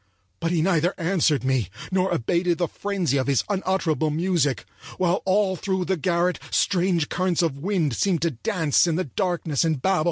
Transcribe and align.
But 0.39 0.49
he 0.49 0.63
neither 0.63 0.95
answered 0.97 1.43
me 1.43 1.69
nor 1.91 2.09
abated 2.09 2.57
the 2.57 2.67
frenzy 2.67 3.17
of 3.17 3.27
his 3.27 3.43
unutterable 3.47 4.09
music, 4.09 4.65
while 4.97 5.21
all 5.25 5.55
through 5.55 5.85
the 5.85 5.95
garret 5.95 6.39
strange 6.49 7.07
currents 7.07 7.43
of 7.43 7.59
wind 7.59 7.95
seemed 7.95 8.23
to 8.23 8.31
dance 8.31 8.87
in 8.87 8.95
the 8.95 9.03
darkness 9.03 9.63
and 9.63 9.79
babel. 9.79 9.99